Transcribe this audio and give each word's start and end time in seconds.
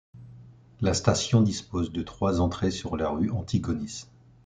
La 0.79 0.95
station 0.95 1.41
dispose 1.43 1.91
de 1.91 2.01
trois 2.01 2.41
entrées, 2.41 2.71
sur 2.71 2.97
la 2.97 3.07
rue 3.09 3.29
Antigonis. 3.29 4.07